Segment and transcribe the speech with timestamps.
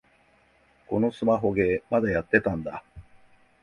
[0.87, 2.83] このスマホゲー、まだやってたんだ